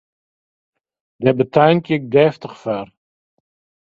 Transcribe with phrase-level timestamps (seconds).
[1.23, 2.87] Dêr betankje ik deftich foar!